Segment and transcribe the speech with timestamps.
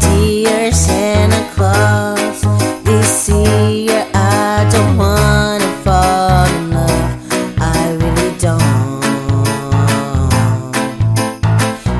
[0.00, 2.42] dear Santa Claus,
[2.84, 7.12] this year I don't wanna fall in love.
[7.60, 9.02] I really don't.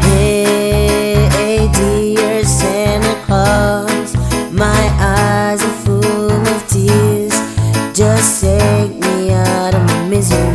[0.03, 4.15] Hey, dear Santa Claus,
[4.53, 7.35] my eyes are full of tears.
[7.95, 10.52] Just take me out of my misery.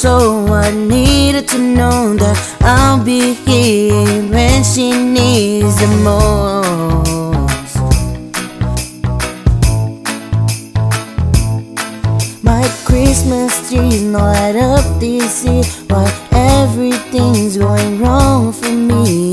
[0.00, 4.19] So I needed to know that I'll be here
[13.20, 15.62] Christmas tree's not light up this year.
[15.88, 19.32] Why everything's going wrong for me?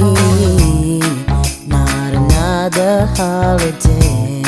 [1.65, 4.43] Not another holiday.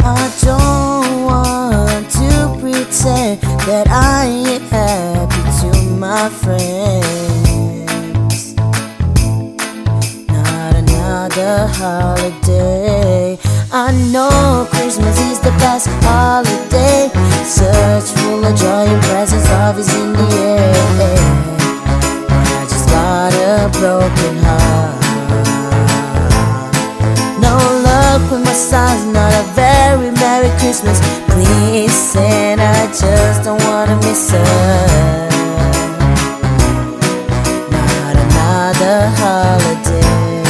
[0.00, 6.94] I don't want to pretend that I ain't happy to my friends.
[10.28, 13.38] Not another holiday.
[13.72, 16.51] I know Christmas is the best holiday.
[23.82, 25.02] Broken heart.
[27.42, 31.00] No luck with my son's not a very Merry Christmas.
[31.32, 35.28] Please, and I just don't wanna miss her.
[37.74, 40.44] Not another holiday.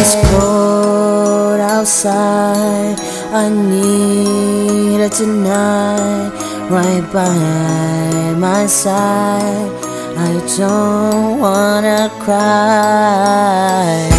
[0.00, 2.96] It's cold outside.
[3.42, 6.30] I need her tonight,
[6.70, 9.87] right by my side.
[10.20, 14.17] I don't wanna cry.